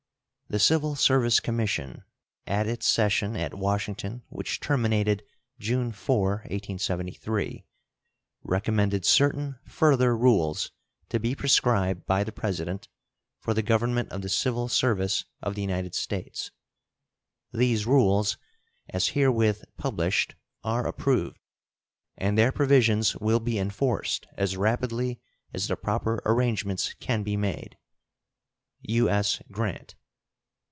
[0.47, 2.03] The Civil Service Commission,
[2.45, 5.23] at its session at Washington which terminated
[5.59, 7.63] June 4, 1873,
[8.43, 10.73] recommended certain further rules
[11.07, 12.89] to be prescribed by the President
[13.39, 16.51] for the government of the civil service of the United States.
[17.53, 18.37] These rules
[18.89, 21.39] as herewith published are approved,
[22.17, 25.21] and their provisions will be enforced as rapidly
[25.53, 27.77] as the proper arrangements can be made.
[28.81, 29.41] U.S.
[29.49, 29.95] GRANT.